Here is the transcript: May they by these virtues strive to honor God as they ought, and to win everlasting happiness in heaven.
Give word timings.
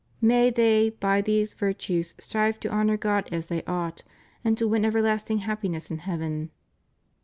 May 0.19 0.49
they 0.49 0.89
by 0.89 1.21
these 1.21 1.53
virtues 1.53 2.15
strive 2.17 2.59
to 2.61 2.71
honor 2.71 2.97
God 2.97 3.29
as 3.31 3.45
they 3.45 3.61
ought, 3.65 4.01
and 4.43 4.57
to 4.57 4.67
win 4.67 4.83
everlasting 4.83 5.41
happiness 5.45 5.91
in 5.91 5.99
heaven. 5.99 6.49